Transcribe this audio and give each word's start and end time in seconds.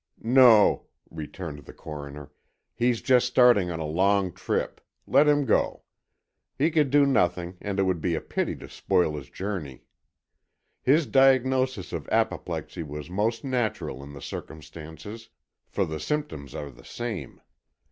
"No," 0.23 0.87
returned 1.11 1.59
the 1.59 1.73
Coroner, 1.73 2.31
"he's 2.73 3.03
just 3.03 3.27
starting 3.27 3.69
on 3.69 3.79
a 3.79 3.85
long 3.85 4.33
trip. 4.33 4.81
Let 5.05 5.27
him 5.27 5.45
go. 5.45 5.83
He 6.57 6.71
could 6.71 6.89
do 6.89 7.05
nothing 7.05 7.55
and 7.61 7.79
it 7.79 7.83
would 7.83 8.01
be 8.01 8.15
a 8.15 8.19
pity 8.21 8.55
to 8.55 8.67
spoil 8.67 9.15
his 9.15 9.29
journey. 9.29 9.83
His 10.81 11.05
diagnosis 11.05 11.93
of 11.93 12.09
apoplexy 12.09 12.81
was 12.81 13.11
most 13.11 13.43
natural 13.43 14.01
in 14.01 14.13
the 14.13 14.23
circumstances, 14.23 15.29
for 15.67 15.85
the 15.85 15.99
symptoms 15.99 16.55
are 16.55 16.71
the 16.71 16.83
same. 16.83 17.39